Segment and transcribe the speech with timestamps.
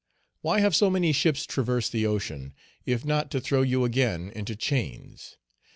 [0.41, 2.55] Why have so many ships traversed the ocean,
[2.87, 5.37] if not to throw you again into chains?